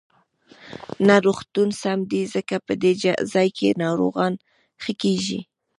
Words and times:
نو 1.05 1.15
روغتون 1.25 1.69
سم 1.81 1.99
دی، 2.11 2.21
ځکه 2.33 2.55
په 2.65 2.73
دې 2.81 2.91
ځاى 3.31 3.49
کې 3.57 3.77
ناروغان 3.83 4.33
ښه 4.83 4.93
کېږي. 5.01 5.39